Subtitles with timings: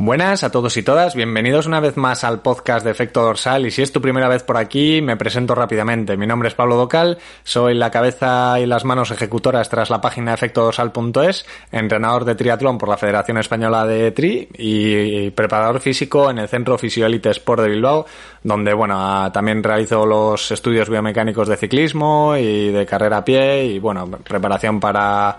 [0.00, 3.72] Buenas a todos y todas, bienvenidos una vez más al podcast de Efecto Dorsal y
[3.72, 6.16] si es tu primera vez por aquí me presento rápidamente.
[6.16, 10.34] Mi nombre es Pablo Docal, soy la cabeza y las manos ejecutoras tras la página
[10.34, 16.46] efectodorsal.es, entrenador de triatlón por la Federación Española de Tri y preparador físico en el
[16.46, 18.06] Centro Fisioelite Sport de Bilbao,
[18.44, 23.78] donde bueno, también realizo los estudios biomecánicos de ciclismo y de carrera a pie y
[23.80, 25.38] bueno, preparación para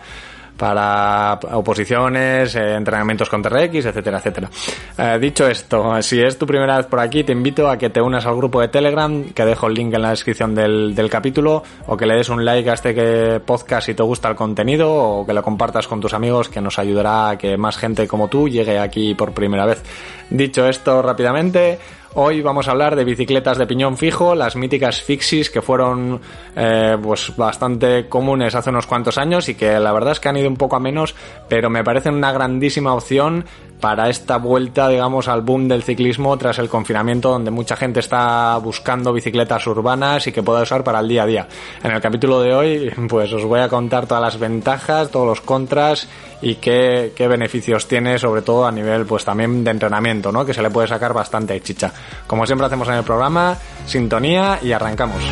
[0.59, 4.49] para oposiciones, eh, entrenamientos con TRX, etcétera, etcétera.
[4.97, 8.01] Eh, dicho esto, si es tu primera vez por aquí, te invito a que te
[8.01, 11.63] unas al grupo de Telegram, que dejo el link en la descripción del, del capítulo,
[11.87, 15.25] o que le des un like a este podcast si te gusta el contenido, o
[15.25, 18.49] que lo compartas con tus amigos, que nos ayudará a que más gente como tú
[18.49, 19.81] llegue aquí por primera vez.
[20.29, 21.79] Dicho esto rápidamente,
[22.15, 26.19] Hoy vamos a hablar de bicicletas de piñón fijo, las míticas Fixis que fueron
[26.55, 30.37] eh, pues bastante comunes hace unos cuantos años y que la verdad es que han
[30.37, 31.13] ido un poco a menos,
[31.47, 33.45] pero me parecen una grandísima opción
[33.79, 38.57] para esta vuelta, digamos, al boom del ciclismo tras el confinamiento, donde mucha gente está
[38.57, 41.47] buscando bicicletas urbanas y que pueda usar para el día a día.
[41.83, 45.41] En el capítulo de hoy, pues os voy a contar todas las ventajas, todos los
[45.41, 46.07] contras
[46.41, 50.45] y qué, beneficios tiene, sobre todo a nivel, pues también de entrenamiento, ¿no?
[50.45, 51.91] Que se le puede sacar bastante chicha.
[52.27, 55.23] Como siempre hacemos en el programa, sintonía y arrancamos.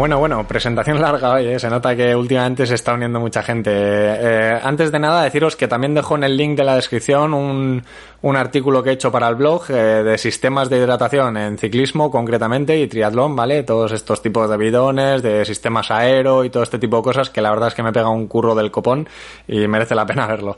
[0.00, 1.58] Bueno, bueno, presentación larga hoy, ¿eh?
[1.58, 3.70] se nota que últimamente se está uniendo mucha gente.
[3.70, 7.84] Eh, antes de nada, deciros que también dejo en el link de la descripción un,
[8.22, 12.10] un artículo que he hecho para el blog eh, de sistemas de hidratación en ciclismo
[12.10, 13.62] concretamente y triatlón, ¿vale?
[13.62, 17.42] Todos estos tipos de bidones, de sistemas aero y todo este tipo de cosas que
[17.42, 19.06] la verdad es que me pega un curro del copón
[19.46, 20.56] y merece la pena verlo.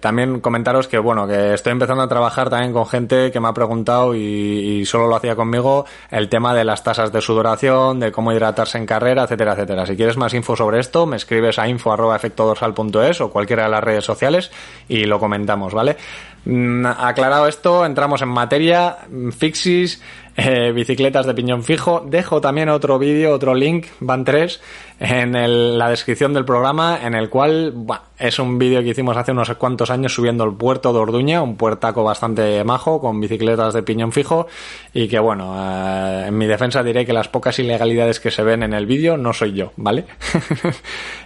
[0.00, 3.54] también comentaros que, bueno, que estoy empezando a trabajar también con gente que me ha
[3.54, 8.15] preguntado y, y solo lo hacía conmigo el tema de las tasas de sudoración, de
[8.16, 9.84] cómo hidratarse en carrera, etcétera, etcétera.
[9.84, 14.06] Si quieres más info sobre esto, me escribes a info.efectodorsal.es o cualquiera de las redes
[14.06, 14.50] sociales
[14.88, 15.98] y lo comentamos, ¿vale?
[16.46, 18.96] Mm, aclarado esto, entramos en materia.
[19.36, 20.02] Fixis,
[20.36, 22.04] eh, bicicletas de piñón fijo.
[22.06, 24.60] Dejo también otro vídeo, otro link, van tres,
[24.98, 27.74] en la descripción del programa, en el cual
[28.18, 31.56] es un vídeo que hicimos hace unos cuantos años subiendo el puerto de Orduña, un
[31.56, 34.46] puertaco bastante majo con bicicletas de piñón fijo
[34.94, 38.62] y que bueno, eh, en mi defensa diré que las pocas ilegalidades que se ven
[38.62, 40.04] en el vídeo no soy yo, ¿vale?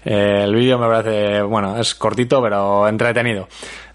[0.03, 3.49] Eh, el vídeo me parece, bueno, es cortito pero entretenido.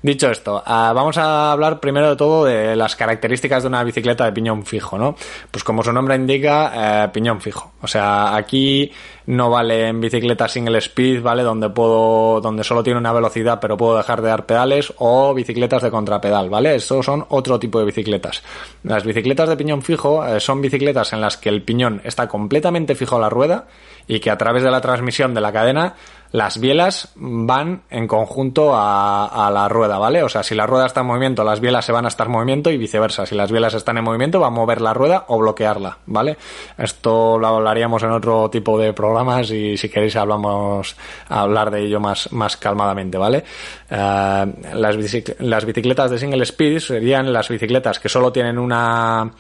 [0.05, 4.23] Dicho esto, ah, vamos a hablar primero de todo de las características de una bicicleta
[4.25, 5.15] de piñón fijo, ¿no?
[5.49, 7.71] Pues como su nombre indica, eh, piñón fijo.
[7.81, 8.91] O sea, aquí
[9.25, 11.41] no vale en bicicleta single speed, ¿vale?
[11.41, 15.81] Donde puedo, donde solo tiene una velocidad pero puedo dejar de dar pedales o bicicletas
[15.81, 16.75] de contrapedal, ¿vale?
[16.75, 18.43] Estos son otro tipo de bicicletas.
[18.83, 22.93] Las bicicletas de piñón fijo eh, son bicicletas en las que el piñón está completamente
[22.93, 23.65] fijo a la rueda
[24.07, 25.95] y que a través de la transmisión de la cadena
[26.35, 30.21] las bielas van en conjunto a, la rueda, ¿vale?
[30.21, 32.33] O sea, si la rueda está en movimiento, las bielas se van a estar en
[32.33, 33.25] movimiento y viceversa.
[33.25, 36.37] Si las bielas están en movimiento, va a mover la rueda o bloquearla, ¿vale?
[36.77, 40.97] Esto lo hablaríamos en otro tipo de programas y si queréis hablamos
[41.29, 43.45] a hablar de ello más, más calmadamente, ¿vale?
[43.89, 44.97] Eh, las,
[45.39, 49.31] las bicicletas de single speed serían las bicicletas que solo tienen una,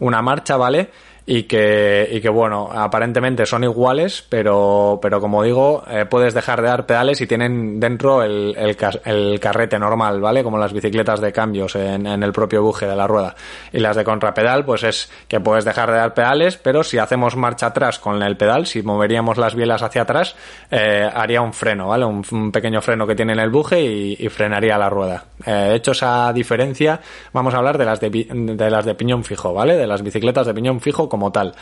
[0.00, 0.90] una marcha, ¿vale?
[1.26, 6.62] Y que, y que bueno, aparentemente son iguales, pero, pero como digo, eh, puedes dejar
[6.62, 10.42] de dar pedales y tienen dentro el, el, el, carrete normal, ¿vale?
[10.42, 13.34] Como las bicicletas de cambios en, en, el propio buje de la rueda.
[13.72, 17.36] Y las de contrapedal, pues es que puedes dejar de dar pedales, pero si hacemos
[17.36, 20.34] marcha atrás con el pedal, si moveríamos las bielas hacia atrás,
[20.70, 22.04] eh, haría un freno, ¿vale?
[22.04, 25.24] Un, pequeño freno que tiene en el buje y, frenaría la rueda.
[25.44, 27.00] Eh, hecho esa diferencia,
[27.32, 29.76] vamos a hablar de las de, de las de piñón fijo, ¿vale?
[29.76, 31.54] De las bicicletas de piñón fijo como tal.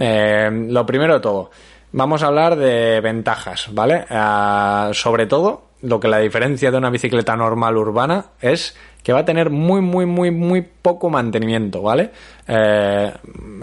[0.00, 1.50] Eh, lo primero de todo,
[1.92, 4.06] vamos a hablar de ventajas, ¿vale?
[4.08, 9.20] Eh, sobre todo, lo que la diferencia de una bicicleta normal urbana es que va
[9.20, 12.10] a tener muy, muy, muy, muy poco mantenimiento, ¿vale?
[12.48, 13.12] Eh,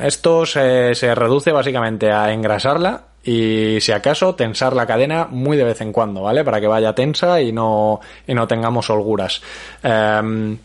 [0.02, 5.64] esto se, se reduce básicamente a engrasarla y si acaso tensar la cadena muy de
[5.64, 6.44] vez en cuando, ¿vale?
[6.44, 9.42] Para que vaya tensa y no, y no tengamos holguras.
[9.84, 10.58] Eh,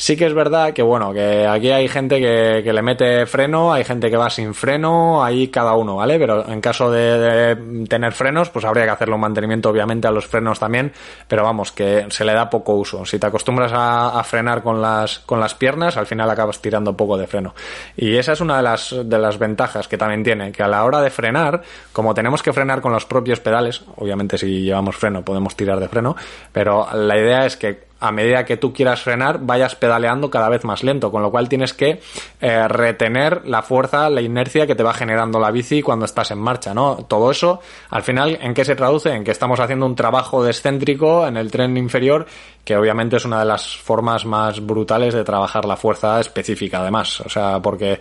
[0.00, 3.72] Sí que es verdad que, bueno, que aquí hay gente que, que le mete freno,
[3.72, 6.20] hay gente que va sin freno, ahí cada uno, ¿vale?
[6.20, 10.28] Pero en caso de, tener frenos, pues habría que hacerle un mantenimiento, obviamente, a los
[10.28, 10.92] frenos también,
[11.26, 13.04] pero vamos, que se le da poco uso.
[13.04, 16.96] Si te acostumbras a, a frenar con las, con las piernas, al final acabas tirando
[16.96, 17.56] poco de freno.
[17.96, 20.84] Y esa es una de las, de las ventajas que también tiene, que a la
[20.84, 21.60] hora de frenar,
[21.92, 25.88] como tenemos que frenar con los propios pedales, obviamente si llevamos freno podemos tirar de
[25.88, 26.14] freno,
[26.52, 30.64] pero la idea es que a medida que tú quieras frenar, vayas pedaleando cada vez
[30.64, 32.00] más lento, con lo cual tienes que
[32.40, 36.38] eh, retener la fuerza, la inercia que te va generando la bici cuando estás en
[36.38, 37.04] marcha, ¿no?
[37.08, 37.60] Todo eso,
[37.90, 39.10] al final, ¿en qué se traduce?
[39.10, 42.26] En que estamos haciendo un trabajo descéntrico en el tren inferior,
[42.64, 47.20] que obviamente es una de las formas más brutales de trabajar la fuerza específica, además.
[47.22, 47.98] O sea, porque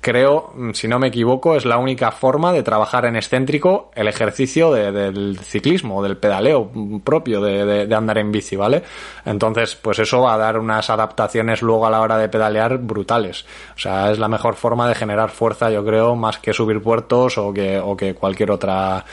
[0.00, 4.72] creo, si no me equivoco, es la única forma de trabajar en excéntrico el ejercicio
[4.72, 6.70] del ciclismo, del pedaleo
[7.02, 8.82] propio de, andar en bici, ¿vale?
[9.80, 13.44] Pues eso va a dar unas adaptaciones luego a la hora de pedalear brutales.
[13.76, 17.38] O sea, es la mejor forma de generar fuerza, yo creo, más que subir puertos
[17.38, 19.04] o que, o que cualquier otra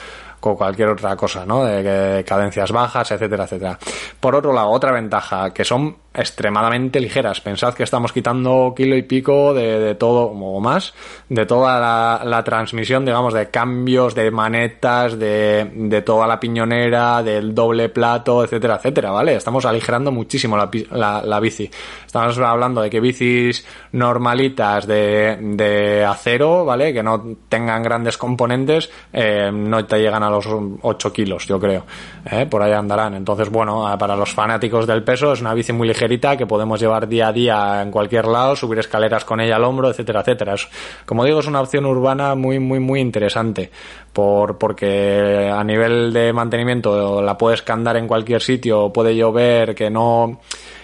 [0.44, 1.64] o cualquier otra cosa, ¿no?
[1.64, 3.78] De, cadencias bajas, etcétera, etcétera.
[4.18, 7.40] Por otro lado, otra ventaja, que son extremadamente ligeras.
[7.40, 10.94] Pensad que estamos quitando kilo y pico de, todo, o más,
[11.28, 17.54] de toda la, transmisión, digamos, de cambios, de manetas, de, de, toda la piñonera, del
[17.54, 19.36] doble plato, etcétera, etcétera, ¿vale?
[19.36, 21.70] Estamos aligerando muchísimo la, la, bici.
[22.04, 26.92] Estamos hablando de que bicis normalitas de, de acero, ¿vale?
[26.92, 30.46] Que no tengan grandes componentes, eh, no te llegan a los
[30.82, 31.84] 8 kilos, yo creo.
[32.30, 32.46] ¿eh?
[32.46, 33.14] Por ahí andarán.
[33.14, 37.28] Entonces, bueno, para los fanáticos del peso es una bici muy que podemos llevar día
[37.28, 40.54] a día en cualquier lado, subir escaleras con ella al hombro, etcétera, etcétera.
[41.06, 43.70] como digo, es una opción urbana muy, muy, muy interesante.
[44.12, 49.90] Por, porque a nivel de mantenimiento la puedes candar en cualquier sitio, puede llover, que
[49.90, 50.40] no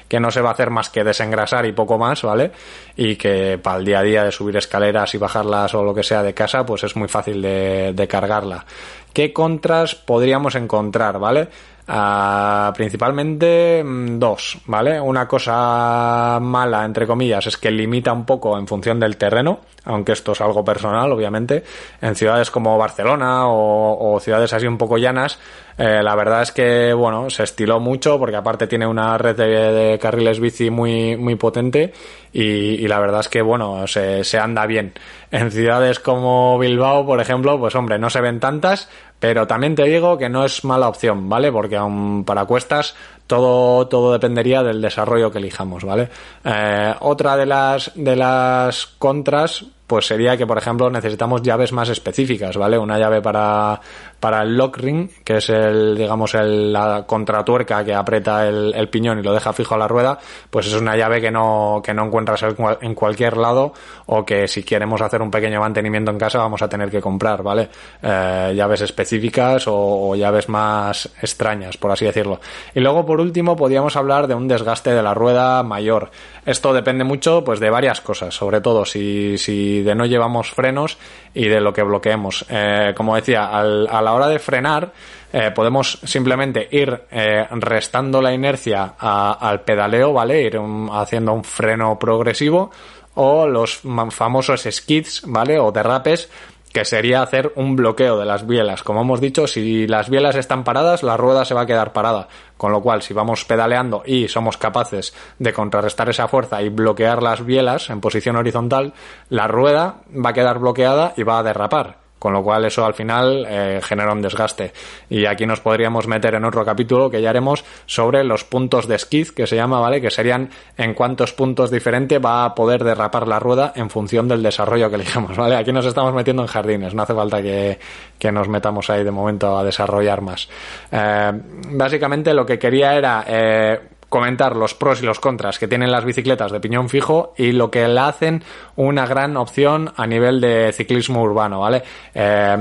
[0.09, 2.51] que no se va a hacer más que desengrasar y poco más, ¿vale?
[2.97, 6.03] Y que para el día a día de subir escaleras y bajarlas o lo que
[6.03, 8.65] sea de casa, pues es muy fácil de cargarla.
[9.13, 11.49] ¿Qué contras podríamos encontrar, ¿vale?
[11.91, 15.01] Uh, principalmente mm, dos, ¿vale?
[15.01, 20.13] Una cosa mala, entre comillas, es que limita un poco en función del terreno, aunque
[20.13, 21.65] esto es algo personal, obviamente.
[22.03, 25.39] En ciudades como Barcelona o, ciudades así un poco llanas,
[25.79, 29.99] eh, la verdad es que, bueno, se estiló mucho porque aparte tiene una red de,
[29.99, 31.95] carriles bici muy, muy potente
[32.35, 34.93] y, la verdad es que, bueno, se anda bien.
[35.31, 38.91] En ciudades como Bilbao, por ejemplo, pues hombre, no se ven tantas,
[39.21, 41.51] pero también te digo que no es mala opción, ¿vale?
[41.51, 42.95] Porque aun para cuestas
[43.27, 46.09] todo, todo dependería del desarrollo que elijamos, ¿vale?
[46.45, 51.89] Eh, otra de las, de las contras, pues sería que, por ejemplo, necesitamos llaves más
[51.89, 52.79] específicas, ¿vale?
[52.79, 53.81] Una llave para,
[54.21, 59.19] para el lock ring, que es el, digamos, el, la contratuerca que aprieta el, piñón
[59.19, 60.19] y lo deja fijo a la rueda,
[60.51, 62.45] pues es una llave que no, que no encuentras
[62.83, 63.73] en cualquier lado
[64.07, 67.43] o que si queremos hacer un pequeño mantenimiento en casa vamos a tener que comprar,
[67.43, 67.71] ¿vale?
[68.03, 72.41] Eh, llaves específicas o, o, llaves más extrañas, por así decirlo.
[72.75, 76.11] Y luego, por último, podríamos hablar de un desgaste de la rueda mayor.
[76.45, 80.99] Esto depende mucho, pues, de varias cosas, sobre todo si, si de no llevamos frenos
[81.35, 82.45] y de lo que bloqueemos.
[82.49, 84.93] Eh, como decía, a la hora de frenar,
[85.33, 90.43] eh, podemos simplemente ir eh, restando la inercia al pedaleo, ¿vale?
[90.43, 92.71] Ir un, haciendo un freno progresivo
[93.15, 93.81] o los
[94.11, 95.59] famosos skids, ¿vale?
[95.59, 96.31] O derrapes
[96.79, 98.85] que sería hacer un bloqueo de las bielas.
[98.85, 102.29] Como hemos dicho, si las bielas están paradas, la rueda se va a quedar parada.
[102.57, 107.21] Con lo cual, si vamos pedaleando y somos capaces de contrarrestar esa fuerza y bloquear
[107.21, 108.93] las bielas en posición horizontal,
[109.29, 112.95] la rueda va a quedar bloqueada y va a derrapar con lo cual eso al
[112.95, 114.73] final eh, genera un desgaste.
[115.09, 118.99] Y aquí nos podríamos meter en otro capítulo que ya haremos sobre los puntos de
[118.99, 120.01] skid, que se llama, ¿vale?
[120.01, 124.43] Que serían en cuántos puntos diferentes va a poder derrapar la rueda en función del
[124.43, 125.57] desarrollo que elijamos, ¿vale?
[125.57, 127.79] Aquí nos estamos metiendo en jardines, no hace falta que,
[128.19, 130.49] que nos metamos ahí de momento a desarrollar más.
[130.91, 131.33] Eh,
[131.73, 133.25] básicamente lo que quería era...
[133.27, 137.53] Eh, comentar los pros y los contras que tienen las bicicletas de piñón fijo y
[137.53, 138.43] lo que le hacen
[138.77, 141.83] una gran opción a nivel de ciclismo urbano, ¿vale?
[142.15, 142.57] Eh,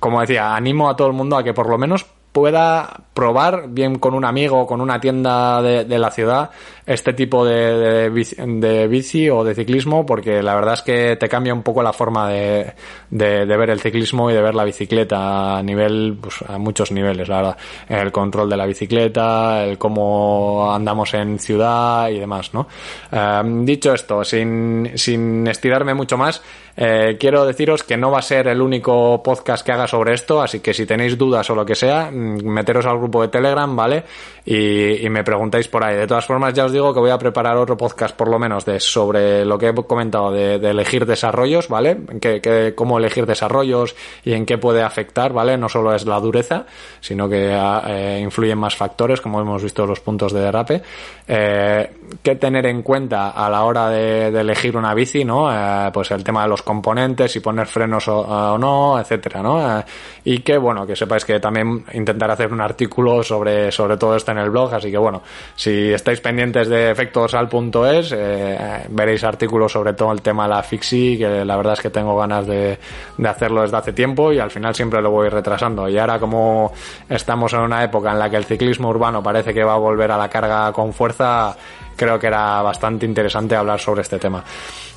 [0.00, 4.00] como decía, animo a todo el mundo a que por lo menos pueda probar, bien
[4.00, 6.50] con un amigo o con una tienda de, la ciudad,
[6.84, 11.14] este tipo de, de, bici, de, bici, o de ciclismo, porque la verdad es que
[11.14, 12.74] te cambia un poco la forma de,
[13.08, 17.36] ver el ciclismo y de ver la bicicleta a nivel, pues a muchos niveles, la
[17.36, 17.56] verdad.
[17.88, 22.66] El control de la bicicleta, el cómo andamos en ciudad y demás, ¿no?
[23.12, 26.42] Eh, dicho esto, sin, sin estirarme mucho más,
[26.76, 30.42] Eh, quiero deciros que no va a ser el único podcast que haga sobre esto,
[30.42, 33.74] así que si tenéis dudas o lo que sea, mm, meteros al grupo de Telegram,
[33.74, 34.04] ¿vale?
[34.44, 35.96] Y, me preguntáis por ahí.
[35.96, 38.64] De todas formas, ya os digo que voy a preparar otro podcast por lo menos
[38.64, 41.98] de sobre lo que he comentado de, elegir desarrollos, ¿vale?
[42.20, 45.56] Que, cómo elegir desarrollos y en qué puede afectar, ¿vale?
[45.56, 46.66] No solo es la dureza,
[47.00, 50.82] sino que ah, eh, influyen más factores, como hemos visto los puntos de derrape.
[51.26, 51.90] Eh,
[52.22, 55.50] qué tener en cuenta a la hora de, elegir una bici, ¿no?
[55.50, 59.78] Eh, pues el tema de los componentes, y poner frenos o, no, etcétera, ¿no?
[59.78, 59.84] Eh,
[60.24, 64.32] y que, bueno, que sepáis que también intentaré hacer un artículo sobre, sobre todo esto
[64.32, 65.22] en el blog, así que, bueno,
[65.54, 71.18] si estáis pendientes de efectosal.es, eh, veréis artículos sobre todo el tema de la fixie,
[71.18, 72.78] que la verdad es que tengo ganas de,
[73.16, 75.88] de hacerlo desde hace tiempo y al final siempre lo voy retrasando.
[75.88, 76.72] Y ahora como
[77.08, 80.10] estamos en una época en la que el ciclismo urbano parece que va a volver
[80.10, 81.56] a la carga con fuerza,
[81.96, 84.44] creo que era bastante interesante hablar sobre este tema.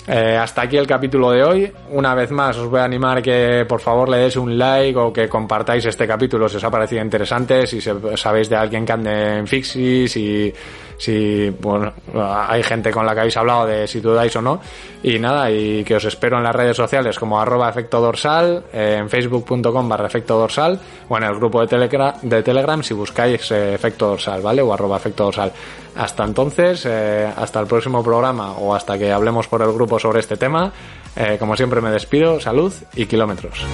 [0.10, 1.72] Eh, hasta aquí el capítulo de hoy.
[1.92, 5.12] Una vez más os voy a animar que por favor le deis un like o
[5.12, 9.38] que compartáis este capítulo si os ha parecido interesante, si sabéis de alguien que ande
[9.40, 10.54] en Fixis, si,
[10.98, 14.60] si bueno, hay gente con la que habéis hablado de si dudáis o no.
[15.04, 18.98] Y nada, y que os espero en las redes sociales como arroba efecto dorsal, eh,
[19.00, 23.52] en facebook.com barra efecto dorsal o en el grupo de, Telegram, de Telegram si buscáis
[23.52, 24.62] eh, efecto dorsal, ¿vale?
[24.62, 25.52] O arroba efecto dorsal.
[25.96, 30.38] Hasta entonces, hasta el próximo programa o hasta que hablemos por el grupo sobre este
[30.38, 30.72] tema.
[31.16, 33.66] Eh, como siempre me despido, salud y kilómetros.